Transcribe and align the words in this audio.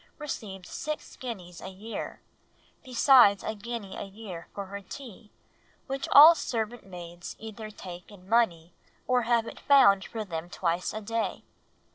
[received] 0.17 0.65
six 0.65 1.15
guineas 1.15 1.61
a 1.61 1.67
year, 1.69 2.21
besides 2.83 3.43
a 3.43 3.53
guinea 3.53 3.95
a 3.95 4.03
year 4.05 4.47
for 4.51 4.65
her 4.65 4.81
tea, 4.81 5.31
which 5.85 6.09
all 6.11 6.33
servant 6.33 6.83
maids 6.83 7.35
either 7.37 7.69
take 7.69 8.09
in 8.09 8.27
money, 8.27 8.73
or 9.07 9.21
have 9.29 9.45
it 9.45 9.59
found 9.59 10.03
for 10.03 10.25
them 10.25 10.49
twice 10.49 10.91
a 10.91 11.01
day. 11.01 11.43